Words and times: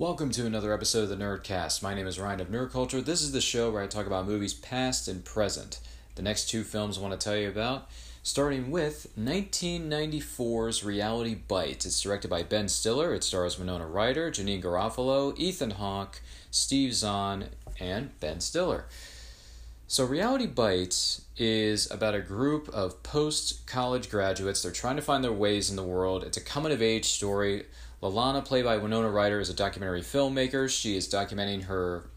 Welcome 0.00 0.30
to 0.30 0.46
another 0.46 0.72
episode 0.72 1.02
of 1.02 1.08
the 1.10 1.16
Nerdcast. 1.16 1.82
My 1.82 1.92
name 1.92 2.06
is 2.06 2.18
Ryan 2.18 2.40
of 2.40 2.48
Nerd 2.48 2.72
Culture. 2.72 3.02
This 3.02 3.20
is 3.20 3.32
the 3.32 3.40
show 3.42 3.70
where 3.70 3.82
I 3.82 3.86
talk 3.86 4.06
about 4.06 4.26
movies 4.26 4.54
past 4.54 5.08
and 5.08 5.22
present. 5.22 5.78
The 6.14 6.22
next 6.22 6.48
two 6.48 6.64
films 6.64 6.96
I 6.96 7.02
want 7.02 7.20
to 7.20 7.22
tell 7.22 7.36
you 7.36 7.50
about, 7.50 7.86
starting 8.22 8.70
with 8.70 9.08
1994's 9.20 10.82
Reality 10.82 11.34
Bites. 11.34 11.84
It's 11.84 12.00
directed 12.00 12.28
by 12.28 12.42
Ben 12.42 12.70
Stiller. 12.70 13.12
It 13.12 13.24
stars 13.24 13.58
Winona 13.58 13.86
Ryder, 13.86 14.30
Janeane 14.30 14.62
Garofalo, 14.62 15.38
Ethan 15.38 15.72
Hawke, 15.72 16.22
Steve 16.50 16.94
Zahn, 16.94 17.50
and 17.78 18.18
Ben 18.20 18.40
Stiller. 18.40 18.86
So, 19.86 20.06
Reality 20.06 20.46
Bites 20.46 21.26
is 21.36 21.90
about 21.90 22.14
a 22.14 22.20
group 22.20 22.70
of 22.70 23.02
post 23.02 23.66
college 23.66 24.08
graduates. 24.08 24.62
They're 24.62 24.72
trying 24.72 24.96
to 24.96 25.02
find 25.02 25.22
their 25.22 25.30
ways 25.30 25.68
in 25.68 25.76
the 25.76 25.82
world. 25.82 26.24
It's 26.24 26.38
a 26.38 26.40
coming 26.40 26.72
of 26.72 26.80
age 26.80 27.04
story. 27.04 27.66
Lelaina, 28.02 28.42
played 28.42 28.64
by 28.64 28.78
Winona 28.78 29.10
Ryder, 29.10 29.40
is 29.40 29.50
a 29.50 29.54
documentary 29.54 30.00
filmmaker. 30.00 30.68
She 30.68 30.96
is 30.96 31.08
documenting 31.08 31.64
her 31.64 32.10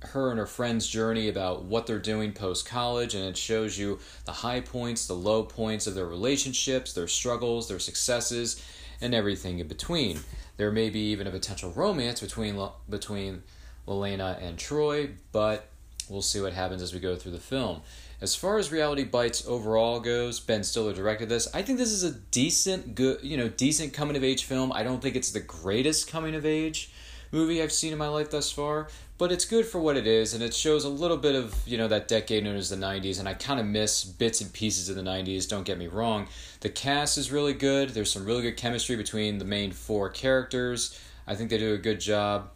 her 0.00 0.30
and 0.30 0.38
her 0.38 0.46
friend's 0.46 0.86
journey 0.86 1.28
about 1.28 1.64
what 1.64 1.86
they're 1.86 1.98
doing 1.98 2.32
post 2.32 2.64
college, 2.64 3.14
and 3.14 3.24
it 3.24 3.36
shows 3.36 3.76
you 3.76 3.98
the 4.26 4.32
high 4.32 4.60
points, 4.60 5.06
the 5.06 5.14
low 5.14 5.42
points 5.42 5.88
of 5.88 5.94
their 5.94 6.06
relationships, 6.06 6.92
their 6.92 7.08
struggles, 7.08 7.68
their 7.68 7.80
successes, 7.80 8.62
and 9.00 9.12
everything 9.12 9.58
in 9.58 9.66
between. 9.66 10.20
There 10.56 10.70
may 10.70 10.88
be 10.90 11.00
even 11.10 11.26
a 11.26 11.32
potential 11.32 11.72
romance 11.72 12.20
between 12.20 12.60
between 12.88 13.42
Lelaina 13.86 14.38
and 14.40 14.58
Troy, 14.58 15.10
but 15.32 15.68
we'll 16.08 16.22
see 16.22 16.40
what 16.40 16.52
happens 16.52 16.82
as 16.82 16.92
we 16.92 17.00
go 17.00 17.16
through 17.16 17.32
the 17.32 17.38
film. 17.38 17.82
As 18.20 18.34
far 18.34 18.58
as 18.58 18.72
Reality 18.72 19.04
Bites 19.04 19.46
overall 19.46 20.00
goes, 20.00 20.40
Ben 20.40 20.64
Stiller 20.64 20.92
directed 20.92 21.28
this. 21.28 21.46
I 21.54 21.62
think 21.62 21.78
this 21.78 21.92
is 21.92 22.02
a 22.02 22.12
decent, 22.12 22.96
good, 22.96 23.20
you 23.22 23.36
know, 23.36 23.48
decent 23.48 23.92
coming 23.92 24.16
of 24.16 24.24
age 24.24 24.44
film. 24.44 24.72
I 24.72 24.82
don't 24.82 25.00
think 25.00 25.14
it's 25.14 25.30
the 25.30 25.40
greatest 25.40 26.10
coming 26.10 26.34
of 26.34 26.44
age 26.44 26.90
movie 27.30 27.62
I've 27.62 27.72
seen 27.72 27.92
in 27.92 27.98
my 27.98 28.08
life 28.08 28.30
thus 28.30 28.50
far, 28.50 28.88
but 29.18 29.30
it's 29.30 29.44
good 29.44 29.66
for 29.66 29.80
what 29.80 29.96
it 29.96 30.06
is, 30.06 30.34
and 30.34 30.42
it 30.42 30.54
shows 30.54 30.84
a 30.84 30.88
little 30.88 31.16
bit 31.16 31.34
of 31.34 31.54
you 31.66 31.76
know 31.76 31.88
that 31.88 32.08
decade 32.08 32.44
known 32.44 32.56
as 32.56 32.70
the 32.70 32.76
'90s. 32.76 33.18
And 33.18 33.28
I 33.28 33.34
kind 33.34 33.60
of 33.60 33.66
miss 33.66 34.04
bits 34.04 34.40
and 34.40 34.52
pieces 34.52 34.88
of 34.88 34.96
the 34.96 35.02
'90s. 35.02 35.48
Don't 35.48 35.64
get 35.64 35.78
me 35.78 35.86
wrong. 35.86 36.28
The 36.60 36.70
cast 36.70 37.18
is 37.18 37.30
really 37.30 37.54
good. 37.54 37.90
There's 37.90 38.10
some 38.10 38.24
really 38.24 38.42
good 38.42 38.56
chemistry 38.56 38.96
between 38.96 39.38
the 39.38 39.44
main 39.44 39.72
four 39.72 40.08
characters. 40.08 40.98
I 41.26 41.34
think 41.34 41.50
they 41.50 41.58
do 41.58 41.74
a 41.74 41.78
good 41.78 42.00
job 42.00 42.50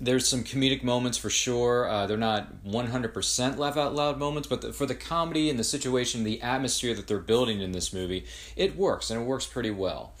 there's 0.00 0.28
some 0.28 0.44
comedic 0.44 0.82
moments 0.82 1.18
for 1.18 1.30
sure. 1.30 1.88
Uh, 1.88 2.06
they're 2.06 2.16
not 2.16 2.64
100% 2.64 3.58
laugh 3.58 3.76
out 3.76 3.94
loud 3.94 4.18
moments, 4.18 4.46
but 4.46 4.60
the, 4.60 4.72
for 4.72 4.86
the 4.86 4.94
comedy 4.94 5.50
and 5.50 5.58
the 5.58 5.64
situation, 5.64 6.22
the 6.22 6.40
atmosphere 6.40 6.94
that 6.94 7.08
they're 7.08 7.18
building 7.18 7.60
in 7.60 7.72
this 7.72 7.92
movie, 7.92 8.24
it 8.54 8.76
works 8.76 9.10
and 9.10 9.20
it 9.20 9.24
works 9.24 9.46
pretty 9.46 9.70
well. 9.70 10.12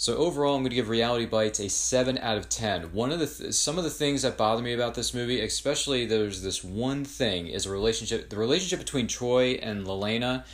So 0.00 0.16
overall, 0.16 0.54
I'm 0.54 0.62
going 0.62 0.70
to 0.70 0.76
give 0.76 0.88
Reality 0.88 1.26
Bites 1.26 1.58
a 1.58 1.68
seven 1.68 2.18
out 2.18 2.38
of 2.38 2.48
ten. 2.48 2.92
One 2.92 3.10
of 3.10 3.18
the 3.18 3.26
th- 3.26 3.52
some 3.52 3.78
of 3.78 3.84
the 3.84 3.90
things 3.90 4.22
that 4.22 4.36
bother 4.36 4.62
me 4.62 4.72
about 4.72 4.94
this 4.94 5.12
movie, 5.12 5.40
especially 5.40 6.06
there's 6.06 6.40
this 6.40 6.62
one 6.62 7.04
thing, 7.04 7.48
is 7.48 7.66
a 7.66 7.70
relationship. 7.70 8.30
The 8.30 8.36
relationship 8.36 8.78
between 8.78 9.08
Troy 9.08 9.58
and 9.60 9.84
Lelaina. 9.86 10.44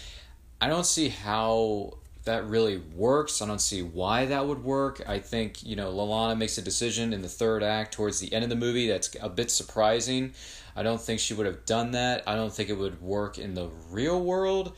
I 0.62 0.68
don't 0.68 0.86
see 0.86 1.10
how 1.10 1.98
that 2.24 2.46
really 2.46 2.78
works. 2.78 3.42
I 3.42 3.46
don't 3.46 3.60
see 3.60 3.82
why 3.82 4.26
that 4.26 4.46
would 4.46 4.64
work. 4.64 5.02
I 5.06 5.18
think, 5.18 5.62
you 5.62 5.76
know, 5.76 5.90
Lelaina 5.90 6.36
makes 6.36 6.56
a 6.56 6.62
decision 6.62 7.12
in 7.12 7.22
the 7.22 7.28
third 7.28 7.62
act 7.62 7.92
towards 7.92 8.18
the 8.20 8.32
end 8.32 8.44
of 8.44 8.50
the 8.50 8.56
movie 8.56 8.88
that's 8.88 9.14
a 9.20 9.28
bit 9.28 9.50
surprising. 9.50 10.32
I 10.74 10.82
don't 10.82 11.00
think 11.00 11.20
she 11.20 11.34
would 11.34 11.46
have 11.46 11.66
done 11.66 11.92
that. 11.92 12.22
I 12.26 12.34
don't 12.34 12.52
think 12.52 12.70
it 12.70 12.78
would 12.78 13.00
work 13.02 13.38
in 13.38 13.54
the 13.54 13.68
real 13.90 14.22
world. 14.22 14.72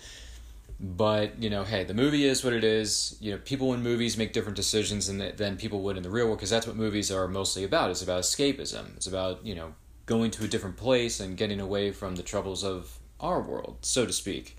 But, 0.79 1.43
you 1.43 1.49
know, 1.49 1.65
hey, 1.65 1.85
the 1.85 1.95
movie 1.95 2.27
is 2.27 2.45
what 2.45 2.53
it 2.53 2.65
is. 2.65 3.17
You 3.21 3.33
know, 3.33 3.39
people 3.39 3.73
in 3.73 3.83
movies 3.83 4.19
make 4.19 4.33
different 4.33 4.57
decisions 4.57 5.07
than, 5.07 5.35
than 5.37 5.57
people 5.57 5.81
would 5.83 5.97
in 5.97 6.03
the 6.03 6.11
real 6.11 6.27
world 6.27 6.39
because 6.39 6.51
that's 6.51 6.67
what 6.67 6.77
movies 6.77 7.11
are 7.11 7.27
mostly 7.29 7.65
about. 7.65 7.91
It's 7.91 8.03
about 8.03 8.23
escapism. 8.23 8.95
It's 8.97 9.07
about, 9.07 9.47
you 9.47 9.55
know, 9.55 9.75
going 10.05 10.31
to 10.33 10.45
a 10.45 10.49
different 10.49 10.77
place 10.77 11.19
and 11.21 11.37
getting 11.37 11.61
away 11.61 11.93
from 11.93 12.17
the 12.17 12.23
troubles 12.23 12.63
of 12.63 12.99
our 13.21 13.41
world, 13.41 13.79
so 13.81 14.05
to 14.05 14.13
speak. 14.13 14.59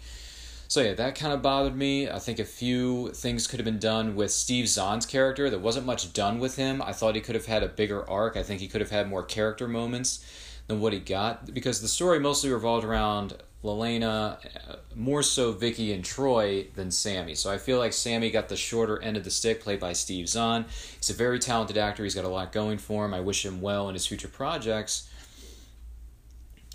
So 0.69 0.81
yeah, 0.81 0.94
that 0.94 1.16
kind 1.16 1.33
of 1.33 1.41
bothered 1.41 1.75
me. 1.75 2.09
I 2.09 2.19
think 2.19 2.39
a 2.39 2.45
few 2.45 3.09
things 3.09 3.47
could 3.47 3.59
have 3.59 3.66
been 3.66 3.79
done 3.79 4.16
with 4.16 4.31
Steve 4.31 4.67
Zahn's 4.67 5.05
character. 5.05 5.50
There 5.50 5.59
wasn't 5.59 5.85
much 5.85 6.11
done 6.11 6.39
with 6.39 6.57
him. 6.57 6.81
I 6.81 6.91
thought 6.91 7.16
he 7.16 7.22
could 7.22 7.35
have 7.35 7.45
had 7.45 7.63
a 7.63 7.69
bigger 7.69 8.07
arc. 8.09 8.35
I 8.35 8.44
think 8.44 8.59
he 8.59 8.67
could 8.67 8.81
have 8.81 8.89
had 8.89 9.07
more 9.07 9.23
character 9.23 9.67
moments 9.67 10.25
than 10.67 10.81
what 10.81 10.91
he 10.91 11.00
got 11.00 11.53
because 11.53 11.81
the 11.81 11.88
story 11.88 12.19
mostly 12.19 12.51
revolved 12.51 12.83
around 12.83 13.38
Lelaina, 13.63 14.38
uh, 14.69 14.75
more 14.95 15.23
so 15.23 15.51
Vicky 15.51 15.94
and 15.94 16.03
Troy 16.03 16.67
than 16.75 16.91
Sammy. 16.91 17.33
So 17.33 17.50
I 17.50 17.57
feel 17.57 17.79
like 17.79 17.94
Sammy 17.94 18.29
got 18.29 18.50
the 18.50 18.56
shorter 18.56 19.01
end 19.01 19.17
of 19.17 19.23
the 19.23 19.31
stick, 19.31 19.61
played 19.61 19.79
by 19.79 19.94
Steve 19.94 20.27
Zahn. 20.29 20.66
He's 20.97 21.09
a 21.09 21.13
very 21.13 21.39
talented 21.39 21.77
actor. 21.77 22.03
He's 22.03 22.16
got 22.16 22.25
a 22.25 22.29
lot 22.29 22.51
going 22.51 22.77
for 22.77 23.06
him. 23.06 23.13
I 23.13 23.22
wish 23.22 23.45
him 23.45 23.61
well 23.61 23.88
in 23.89 23.95
his 23.95 24.06
future 24.06 24.27
projects. 24.27 25.09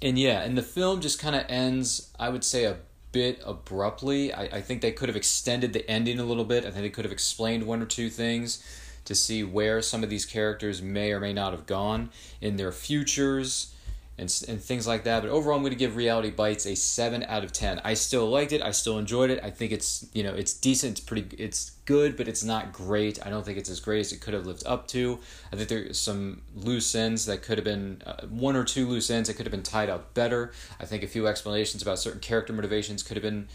And 0.01 0.19
yeah, 0.19 0.43
and 0.43 0.59
the 0.59 0.63
film 0.63 1.01
just 1.01 1.21
kind 1.21 1.37
of 1.37 1.45
ends, 1.49 2.11
I 2.19 2.29
would 2.29 2.43
say, 2.43 2.65
a 2.65 2.79
bit 3.13 3.41
abruptly. 3.45 4.33
I, 4.33 4.43
I 4.45 4.61
think 4.61 4.81
they 4.81 4.93
could 4.93 5.09
have 5.09 5.17
extended 5.17 5.73
the 5.73 5.89
ending 5.89 6.19
a 6.19 6.25
little 6.25 6.45
bit. 6.45 6.65
I 6.65 6.71
think 6.71 6.83
they 6.83 6.91
could 6.91 7.05
have 7.05 7.13
explained 7.13 7.67
one 7.67 7.83
or 7.83 7.87
two 7.87 8.11
things 8.11 8.65
to 9.05 9.15
see 9.15 9.45
where 9.45 9.83
some 9.83 10.03
of 10.03 10.11
these 10.11 10.25
characters 10.25 10.81
may 10.81 11.13
or 11.13 11.21
may 11.21 11.33
not 11.33 11.53
have 11.53 11.67
gone 11.67 12.11
in 12.41 12.57
their 12.57 12.73
futures 12.73 13.75
and, 14.19 14.45
and 14.49 14.61
things 14.61 14.87
like 14.87 15.05
that. 15.05 15.23
But 15.23 15.31
overall, 15.31 15.57
I'm 15.57 15.63
going 15.63 15.73
to 15.73 15.79
give 15.79 15.97
Reality 15.97 16.31
Bites 16.31 16.67
a 16.67 16.77
seven 16.77 17.25
out 17.25 17.45
of 17.45 17.53
ten. 17.53 17.81
I 17.85 17.95
still 17.95 18.29
liked 18.29 18.53
it. 18.53 18.63
I 18.63 18.71
still 18.71 18.99
enjoyed 18.99 19.31
it. 19.31 19.41
I 19.43 19.51
think 19.51 19.73
it's 19.73 20.07
you 20.13 20.23
know 20.23 20.35
it's 20.35 20.55
decent. 20.55 20.99
It's 20.99 21.01
pretty. 21.01 21.37
It's 21.37 21.71
good, 21.85 22.17
but 22.17 22.29
it's 22.29 22.45
not 22.45 22.73
great. 22.73 23.25
I 23.25 23.31
don't 23.31 23.45
think 23.45 23.59
it's 23.59 23.71
as 23.71 23.81
great 23.81 24.01
as 24.01 24.13
it 24.13 24.21
could 24.21 24.35
have 24.35 24.47
lived 24.47 24.63
up 24.67 24.87
to. 24.89 25.19
I 25.53 25.57
think 25.57 25.69
there's 25.69 25.99
some 25.99 26.43
loose 26.55 26.95
ends 26.95 27.27
that 27.27 27.43
could 27.43 27.59
have 27.59 27.65
been 27.65 28.03
uh, 28.07 28.27
one 28.29 28.57
or 28.57 28.65
two 28.65 28.87
loose 28.87 29.11
ends 29.11 29.29
that 29.29 29.35
could 29.35 29.47
have 29.47 29.53
been 29.53 29.63
tied 29.63 29.91
up 29.91 30.15
better. 30.15 30.53
I 30.79 30.85
think 30.85 31.03
a 31.03 31.09
few 31.09 31.27
explanations 31.27 31.83
about 31.83 31.99
certain 31.99 32.21
character 32.21 32.53
motivations 32.53 33.03
could 33.03 33.17
have 33.17 33.23
been 33.23 33.49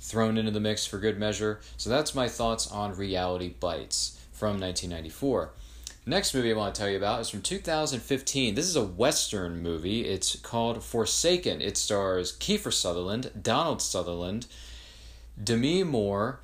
thrown 0.00 0.36
into 0.36 0.50
the 0.50 0.60
mix 0.60 0.84
for 0.84 0.98
good 0.98 1.18
measure. 1.18 1.60
So 1.76 1.88
that's 1.88 2.14
my 2.14 2.28
thoughts 2.28 2.70
on 2.70 2.96
Reality 2.96 3.54
Bites 3.58 4.18
from 4.32 4.58
1994. 4.60 5.52
Next 6.04 6.34
movie 6.34 6.52
I 6.52 6.56
want 6.56 6.74
to 6.74 6.80
tell 6.80 6.90
you 6.90 6.96
about 6.96 7.20
is 7.20 7.30
from 7.30 7.42
2015. 7.42 8.56
This 8.56 8.66
is 8.66 8.74
a 8.74 8.82
Western 8.82 9.62
movie. 9.62 10.04
It's 10.04 10.34
called 10.34 10.82
Forsaken. 10.82 11.60
It 11.60 11.76
stars 11.76 12.36
Kiefer 12.36 12.72
Sutherland, 12.72 13.30
Donald 13.40 13.80
Sutherland, 13.80 14.48
Demi 15.42 15.84
Moore, 15.84 16.40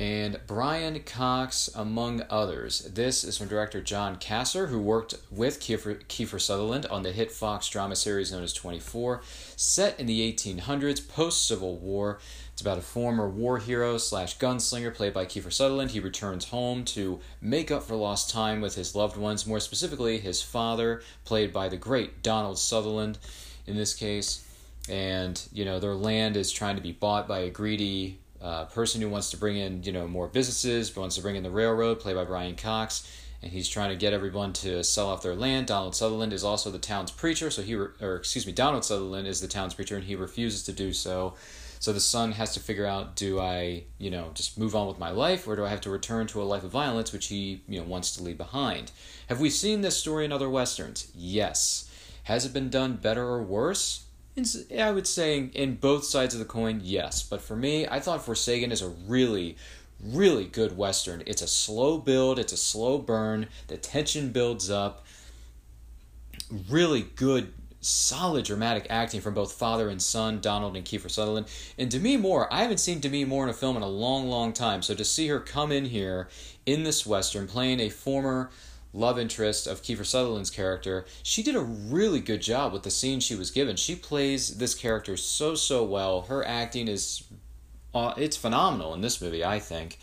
and 0.00 0.40
Brian 0.46 0.98
Cox, 1.00 1.68
among 1.74 2.22
others. 2.30 2.80
This 2.94 3.22
is 3.22 3.36
from 3.36 3.48
director 3.48 3.82
Jon 3.82 4.16
Cassar, 4.16 4.68
who 4.68 4.78
worked 4.78 5.14
with 5.30 5.60
Kiefer, 5.60 6.02
Kiefer 6.06 6.40
Sutherland 6.40 6.86
on 6.86 7.02
the 7.02 7.12
hit 7.12 7.30
Fox 7.30 7.68
drama 7.68 7.94
series 7.94 8.32
known 8.32 8.42
as 8.42 8.54
24. 8.54 9.20
Set 9.56 10.00
in 10.00 10.06
the 10.06 10.32
1800s, 10.32 11.06
post 11.06 11.46
Civil 11.46 11.76
War, 11.76 12.18
it's 12.50 12.62
about 12.62 12.78
a 12.78 12.82
former 12.82 13.28
war 13.28 13.58
hero 13.58 13.98
slash 13.98 14.38
gunslinger 14.38 14.94
played 14.94 15.12
by 15.12 15.26
Kiefer 15.26 15.52
Sutherland. 15.52 15.90
He 15.90 16.00
returns 16.00 16.46
home 16.46 16.86
to 16.86 17.20
make 17.42 17.70
up 17.70 17.82
for 17.82 17.94
lost 17.94 18.30
time 18.30 18.62
with 18.62 18.76
his 18.76 18.94
loved 18.94 19.18
ones, 19.18 19.46
more 19.46 19.60
specifically, 19.60 20.16
his 20.16 20.40
father, 20.40 21.02
played 21.26 21.52
by 21.52 21.68
the 21.68 21.76
great 21.76 22.22
Donald 22.22 22.58
Sutherland 22.58 23.18
in 23.66 23.76
this 23.76 23.92
case. 23.92 24.46
And, 24.88 25.46
you 25.52 25.66
know, 25.66 25.78
their 25.78 25.94
land 25.94 26.38
is 26.38 26.50
trying 26.50 26.76
to 26.76 26.82
be 26.82 26.92
bought 26.92 27.28
by 27.28 27.40
a 27.40 27.50
greedy 27.50 28.18
uh, 28.40 28.64
person 28.66 29.00
who 29.00 29.08
wants 29.08 29.30
to 29.30 29.36
bring 29.36 29.56
in, 29.56 29.82
you 29.82 29.92
know, 29.92 30.08
more 30.08 30.28
businesses, 30.28 30.94
wants 30.96 31.16
to 31.16 31.22
bring 31.22 31.36
in 31.36 31.42
the 31.42 31.50
railroad, 31.50 32.00
played 32.00 32.16
by 32.16 32.24
Brian 32.24 32.56
Cox 32.56 33.06
and 33.42 33.52
he's 33.52 33.68
trying 33.68 33.90
to 33.90 33.96
get 33.96 34.12
everyone 34.12 34.52
to 34.52 34.84
sell 34.84 35.08
off 35.08 35.22
their 35.22 35.34
land. 35.34 35.66
Donald 35.66 35.94
Sutherland 35.94 36.32
is 36.32 36.44
also 36.44 36.70
the 36.70 36.78
town's 36.78 37.10
preacher, 37.10 37.50
so 37.50 37.62
he, 37.62 37.74
re- 37.74 37.88
or 38.00 38.16
excuse 38.16 38.46
me, 38.46 38.52
Donald 38.52 38.84
Sutherland 38.84 39.26
is 39.26 39.40
the 39.40 39.48
town's 39.48 39.74
preacher, 39.74 39.96
and 39.96 40.04
he 40.04 40.14
refuses 40.14 40.62
to 40.64 40.72
do 40.72 40.92
so. 40.92 41.34
So 41.78 41.94
the 41.94 42.00
son 42.00 42.32
has 42.32 42.52
to 42.54 42.60
figure 42.60 42.84
out 42.84 43.16
do 43.16 43.40
I, 43.40 43.84
you 43.96 44.10
know, 44.10 44.32
just 44.34 44.58
move 44.58 44.76
on 44.76 44.86
with 44.86 44.98
my 44.98 45.08
life 45.08 45.48
or 45.48 45.56
do 45.56 45.64
I 45.64 45.70
have 45.70 45.80
to 45.82 45.90
return 45.90 46.26
to 46.26 46.42
a 46.42 46.44
life 46.44 46.62
of 46.62 46.70
violence 46.70 47.10
which 47.10 47.28
he, 47.28 47.62
you 47.66 47.80
know, 47.80 47.86
wants 47.86 48.14
to 48.16 48.22
leave 48.22 48.36
behind? 48.36 48.92
Have 49.30 49.40
we 49.40 49.48
seen 49.48 49.80
this 49.80 49.96
story 49.96 50.26
in 50.26 50.32
other 50.32 50.50
westerns? 50.50 51.10
Yes. 51.14 51.90
Has 52.24 52.44
it 52.44 52.52
been 52.52 52.68
done 52.68 52.96
better 52.96 53.24
or 53.24 53.42
worse? 53.42 54.04
I 54.78 54.90
would 54.90 55.06
say 55.06 55.50
in 55.54 55.76
both 55.76 56.04
sides 56.04 56.34
of 56.34 56.40
the 56.40 56.46
coin, 56.46 56.80
yes. 56.82 57.22
But 57.22 57.40
for 57.40 57.56
me, 57.56 57.86
I 57.86 58.00
thought 58.00 58.24
Forsaken 58.24 58.72
is 58.72 58.82
a 58.82 58.88
really, 58.88 59.56
really 60.02 60.44
good 60.44 60.76
western. 60.76 61.22
It's 61.26 61.42
a 61.42 61.48
slow 61.48 61.98
build, 61.98 62.38
it's 62.38 62.52
a 62.52 62.56
slow 62.56 62.98
burn, 62.98 63.48
the 63.68 63.76
tension 63.76 64.32
builds 64.32 64.70
up. 64.70 65.06
Really 66.68 67.02
good 67.02 67.52
solid 67.80 68.44
dramatic 68.44 68.86
acting 68.90 69.20
from 69.20 69.34
both 69.34 69.52
father 69.52 69.88
and 69.88 70.00
son, 70.00 70.40
Donald 70.40 70.76
and 70.76 70.84
Kiefer 70.84 71.10
Sutherland. 71.10 71.46
And 71.78 71.90
Demi 71.90 72.16
Moore, 72.16 72.52
I 72.52 72.62
haven't 72.62 72.78
seen 72.78 73.00
Demi 73.00 73.24
Moore 73.24 73.44
in 73.44 73.50
a 73.50 73.54
film 73.54 73.76
in 73.76 73.82
a 73.82 73.88
long, 73.88 74.28
long 74.28 74.52
time. 74.52 74.82
So 74.82 74.94
to 74.94 75.04
see 75.04 75.28
her 75.28 75.40
come 75.40 75.72
in 75.72 75.86
here 75.86 76.28
in 76.66 76.84
this 76.84 77.06
Western 77.06 77.46
playing 77.46 77.80
a 77.80 77.88
former 77.88 78.50
love 78.92 79.18
interest 79.18 79.66
of 79.66 79.82
Kiefer 79.82 80.04
Sutherland's 80.04 80.50
character, 80.50 81.06
she 81.22 81.42
did 81.42 81.54
a 81.54 81.60
really 81.60 82.20
good 82.20 82.42
job 82.42 82.72
with 82.72 82.82
the 82.82 82.90
scene 82.90 83.20
she 83.20 83.34
was 83.34 83.50
given. 83.50 83.76
She 83.76 83.94
plays 83.94 84.58
this 84.58 84.74
character 84.74 85.16
so, 85.16 85.54
so 85.54 85.84
well. 85.84 86.22
Her 86.22 86.46
acting 86.46 86.88
is, 86.88 87.24
uh, 87.94 88.14
it's 88.16 88.36
phenomenal 88.36 88.94
in 88.94 89.00
this 89.00 89.20
movie, 89.20 89.44
I 89.44 89.58
think. 89.58 89.98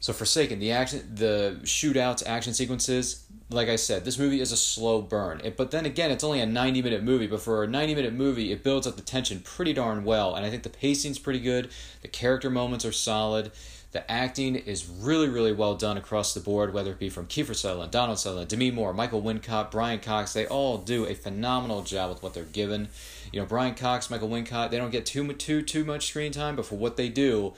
So 0.00 0.14
Forsaken, 0.14 0.58
the 0.58 0.72
action, 0.72 1.10
the 1.14 1.60
shootouts, 1.62 2.26
action 2.26 2.54
sequences, 2.54 3.26
like 3.50 3.68
I 3.68 3.76
said, 3.76 4.04
this 4.04 4.18
movie 4.18 4.40
is 4.40 4.50
a 4.50 4.56
slow 4.56 5.02
burn. 5.02 5.42
It, 5.44 5.58
but 5.58 5.70
then 5.70 5.84
again, 5.84 6.10
it's 6.10 6.24
only 6.24 6.40
a 6.40 6.46
90 6.46 6.80
minute 6.80 7.02
movie, 7.02 7.26
but 7.26 7.42
for 7.42 7.64
a 7.64 7.66
90 7.66 7.94
minute 7.94 8.14
movie, 8.14 8.50
it 8.50 8.64
builds 8.64 8.86
up 8.86 8.96
the 8.96 9.02
tension 9.02 9.40
pretty 9.40 9.74
darn 9.74 10.04
well. 10.04 10.34
And 10.34 10.46
I 10.46 10.50
think 10.50 10.62
the 10.62 10.70
pacing's 10.70 11.18
pretty 11.18 11.40
good, 11.40 11.70
the 12.00 12.08
character 12.08 12.48
moments 12.48 12.84
are 12.86 12.92
solid. 12.92 13.52
The 13.92 14.08
acting 14.08 14.54
is 14.54 14.86
really, 14.86 15.28
really 15.28 15.52
well 15.52 15.74
done 15.74 15.96
across 15.96 16.32
the 16.32 16.38
board, 16.38 16.72
whether 16.72 16.92
it 16.92 17.00
be 17.00 17.10
from 17.10 17.26
Kiefer 17.26 17.56
Sutherland, 17.56 17.90
Donald 17.90 18.20
Sutherland, 18.20 18.48
Demi 18.48 18.70
Moore, 18.70 18.94
Michael 18.94 19.20
Wincott, 19.20 19.72
Brian 19.72 19.98
Cox. 19.98 20.32
They 20.32 20.46
all 20.46 20.78
do 20.78 21.06
a 21.06 21.14
phenomenal 21.14 21.82
job 21.82 22.08
with 22.08 22.22
what 22.22 22.32
they're 22.32 22.44
given. 22.44 22.88
You 23.32 23.40
know, 23.40 23.46
Brian 23.46 23.74
Cox, 23.74 24.08
Michael 24.08 24.28
Wincott, 24.28 24.70
they 24.70 24.78
don't 24.78 24.92
get 24.92 25.06
too 25.06 25.30
too 25.32 25.62
too 25.62 25.84
much 25.84 26.06
screen 26.06 26.30
time, 26.30 26.54
but 26.54 26.66
for 26.66 26.76
what 26.76 26.96
they 26.96 27.08
do, 27.08 27.52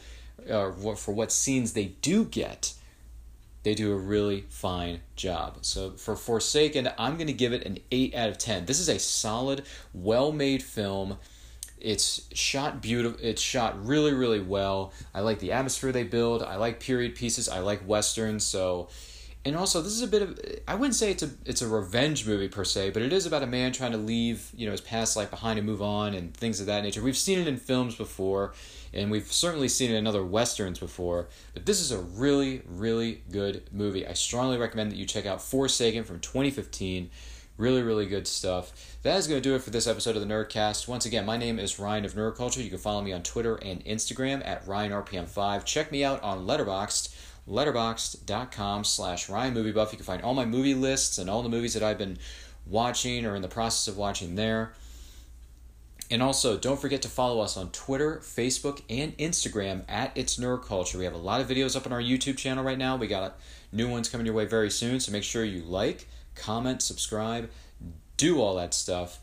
uh, 0.51 0.73
for 0.95 1.13
what 1.13 1.33
scenes 1.33 1.73
they 1.73 1.93
do 2.03 2.25
get, 2.25 2.75
they 3.63 3.75
do 3.75 3.93
a 3.93 3.97
really 3.97 4.45
fine 4.49 5.01
job. 5.15 5.59
So 5.63 5.93
for 5.93 6.17
Forsaken, 6.17 6.91
I'm 6.99 7.17
going 7.17 7.29
to 7.29 7.33
give 7.33 7.53
it 7.53 7.65
an 7.65 7.79
8 7.91 8.15
out 8.15 8.29
of 8.29 8.39
10. 8.39 8.67
This 8.67 8.81
is 8.81 8.89
a 8.89 8.99
solid, 8.99 9.65
well-made 9.95 10.63
film. 10.63 11.19
It's 11.79 12.29
shot 12.33 12.81
beautiful. 12.81 13.19
It's 13.23 13.43
shot 13.43 13.85
really, 13.85 14.13
really 14.13 14.41
well. 14.41 14.93
I 15.15 15.21
like 15.21 15.41
the 15.41 15.53
atmosphere 15.53 15.93
they 15.93 16.05
build. 16.05 16.43
I 16.43 16.57
like 16.57 16.81
period 16.81 17.15
pieces. 17.15 17.49
I 17.49 17.59
like 17.59 17.87
westerns. 17.87 18.45
So, 18.45 18.89
and 19.45 19.57
also 19.57 19.83
this 19.83 19.93
is 19.93 20.03
a 20.03 20.07
bit 20.07 20.23
of 20.23 20.41
I 20.69 20.75
wouldn't 20.75 20.95
say 20.95 21.11
it's 21.11 21.23
a 21.23 21.31
it's 21.45 21.63
a 21.63 21.69
revenge 21.69 22.27
movie 22.27 22.49
per 22.49 22.65
se, 22.65 22.91
but 22.91 23.03
it 23.03 23.13
is 23.13 23.27
about 23.27 23.43
a 23.43 23.47
man 23.47 23.73
trying 23.73 23.93
to 23.93 23.99
leave 23.99 24.51
you 24.55 24.67
know 24.67 24.73
his 24.73 24.81
past 24.81 25.17
life 25.17 25.31
behind 25.31 25.59
and 25.59 25.67
move 25.67 25.83
on 25.83 26.15
and 26.15 26.35
things 26.37 26.61
of 26.61 26.67
that 26.67 26.83
nature. 26.83 27.03
We've 27.03 27.17
seen 27.17 27.39
it 27.39 27.49
in 27.49 27.57
films 27.57 27.97
before, 27.97 28.55
and 28.93 29.11
we've 29.11 29.33
certainly 29.33 29.69
seen 29.69 29.91
it 29.91 29.97
in 29.97 30.07
other 30.07 30.25
westerns 30.25 30.79
before. 30.79 31.29
But 31.55 31.67
this 31.67 31.81
is 31.81 31.91
a 31.91 31.99
really, 31.99 32.63
really 32.67 33.23
good 33.31 33.65
movie. 33.73 34.07
I 34.07 34.13
strongly 34.13 34.59
recommend 34.59 34.93
that 34.93 34.97
you 34.97 35.07
check 35.07 35.27
out 35.27 35.43
Forsaken 35.43 36.05
from 36.05 36.21
2015. 36.21 37.11
Really, 37.59 37.83
really 37.83 38.07
good 38.07 38.27
stuff. 38.27 38.97
That 39.03 39.19
is 39.19 39.27
going 39.27 39.41
to 39.41 39.47
do 39.47 39.55
it 39.55 39.63
for 39.63 39.71
this 39.71 39.87
episode 39.87 40.17
of 40.17 40.27
the 40.27 40.35
Nerdcast. 40.35 40.89
Once 40.89 41.05
again, 41.05 41.27
my 41.27 41.37
name 41.37 41.59
is 41.59 41.79
Ryan 41.79 42.07
of 42.07 42.15
Nerdculture. 42.15 42.65
You 42.65 42.71
can 42.71 42.79
follow 42.79 43.03
me 43.03 43.13
on 43.13 43.23
Twitter 43.23 43.57
and 43.57 43.85
Instagram 43.85 44.45
at 44.47 44.65
RyanRPM5. 44.65 45.65
Check 45.65 45.93
me 45.93 46.03
out 46.03 46.23
on 46.23 46.47
Letterboxd, 46.47 47.15
letterboxd.com 47.49 48.85
slash 48.85 49.29
Ryan 49.29 49.55
Movie 49.55 49.73
Buff. 49.73 49.93
You 49.93 49.99
can 49.99 50.07
find 50.07 50.23
all 50.23 50.35
my 50.35 50.45
movie 50.45 50.75
lists 50.75 51.19
and 51.19 51.29
all 51.29 51.43
the 51.43 51.49
movies 51.49 51.75
that 51.75 51.83
I've 51.83 51.99
been 51.99 52.19
watching 52.67 53.27
or 53.27 53.35
in 53.35 53.43
the 53.43 53.49
process 53.49 53.89
of 53.89 53.97
watching 53.97 54.35
there. 54.35 54.73
And 56.11 56.23
also, 56.23 56.59
don't 56.59 56.79
forget 56.79 57.01
to 57.03 57.09
follow 57.09 57.41
us 57.41 57.57
on 57.57 57.71
Twitter, 57.71 58.19
Facebook, 58.23 58.83
and 58.91 59.17
Instagram 59.17 59.83
at 59.89 60.13
It's 60.15 60.37
Nerd 60.37 60.63
Culture. 60.63 60.99
We 60.99 61.05
have 61.05 61.15
a 61.15 61.19
lot 61.19 61.41
of 61.41 61.49
videos 61.49 61.75
up 61.75 61.87
on 61.87 61.93
our 61.93 62.03
YouTube 62.03 62.37
channel 62.37 62.63
right 62.63 62.77
now. 62.77 62.97
We 62.97 63.07
got 63.07 63.39
new 63.73 63.89
ones 63.89 64.11
coming 64.11 64.27
your 64.27 64.35
way 64.35 64.45
very 64.45 64.71
soon, 64.71 65.01
so 65.01 65.11
make 65.11 65.25
sure 65.25 65.43
you 65.43 65.63
like, 65.63 66.07
comment, 66.35 66.83
subscribe, 66.83 67.51
do 68.19 68.43
all 68.43 68.57
that 68.57 68.75
stuff. 68.75 69.21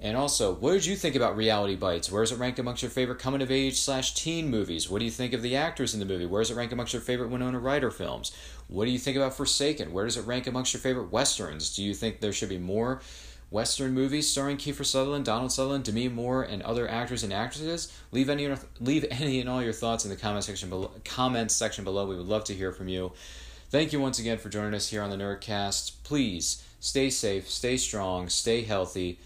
And 0.00 0.16
also, 0.16 0.52
what 0.54 0.72
did 0.72 0.86
you 0.86 0.96
think 0.96 1.14
about 1.14 1.36
Reality 1.36 1.76
Bites? 1.76 2.10
Where 2.10 2.22
is 2.22 2.32
it 2.32 2.38
ranked 2.38 2.58
amongst 2.58 2.82
your 2.82 2.90
favorite 2.90 3.20
coming 3.20 3.40
of 3.42 3.50
age 3.50 3.78
slash 3.78 4.14
teen 4.14 4.50
movies? 4.50 4.90
What 4.90 4.98
do 4.98 5.04
you 5.04 5.10
think 5.10 5.32
of 5.32 5.40
the 5.40 5.56
actors 5.56 5.94
in 5.94 6.00
the 6.00 6.06
movie? 6.06 6.26
Where 6.26 6.42
is 6.42 6.50
it 6.50 6.56
ranked 6.56 6.72
amongst 6.72 6.92
your 6.92 7.02
favorite 7.02 7.30
Winona 7.30 7.58
Ryder 7.58 7.90
films? 7.90 8.36
What 8.68 8.86
do 8.86 8.90
you 8.90 8.98
think 8.98 9.16
about 9.16 9.34
Forsaken? 9.34 9.92
Where 9.92 10.04
does 10.04 10.16
it 10.16 10.26
rank 10.26 10.46
amongst 10.46 10.74
your 10.74 10.80
favorite 10.80 11.12
westerns? 11.12 11.74
Do 11.74 11.82
you 11.82 11.94
think 11.94 12.20
there 12.20 12.32
should 12.32 12.48
be 12.48 12.58
more 12.58 13.02
Western 13.50 13.92
movies 13.92 14.28
starring 14.28 14.56
Kiefer 14.56 14.84
Sutherland, 14.84 15.24
Donald 15.24 15.52
Sutherland, 15.52 15.84
Demi 15.84 16.08
Moore, 16.08 16.42
and 16.42 16.60
other 16.62 16.88
actors 16.88 17.22
and 17.22 17.32
actresses? 17.32 17.92
Leave 18.10 18.28
any 18.28 18.52
leave 18.80 19.06
any 19.10 19.40
and 19.40 19.48
all 19.48 19.62
your 19.62 19.72
thoughts 19.72 20.04
in 20.04 20.10
the 20.10 20.16
comment 20.16 20.44
section 20.44 20.68
below. 20.68 20.90
Comments 21.04 21.54
section 21.54 21.84
below. 21.84 22.06
We 22.06 22.16
would 22.16 22.26
love 22.26 22.44
to 22.44 22.54
hear 22.54 22.72
from 22.72 22.88
you. 22.88 23.12
Thank 23.70 23.92
you 23.92 24.00
once 24.00 24.18
again 24.18 24.38
for 24.38 24.48
joining 24.48 24.74
us 24.74 24.88
here 24.88 25.02
on 25.02 25.10
the 25.10 25.16
Nerdcast. 25.16 25.92
Please 26.04 26.64
stay 26.80 27.10
safe, 27.10 27.48
stay 27.48 27.76
strong, 27.76 28.28
stay 28.28 28.62
healthy. 28.62 29.18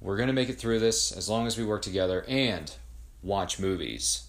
We're 0.00 0.16
going 0.16 0.28
to 0.28 0.32
make 0.32 0.48
it 0.48 0.58
through 0.58 0.78
this 0.78 1.10
as 1.10 1.28
long 1.28 1.46
as 1.46 1.58
we 1.58 1.64
work 1.64 1.82
together 1.82 2.24
and 2.28 2.72
watch 3.22 3.58
movies. 3.58 4.27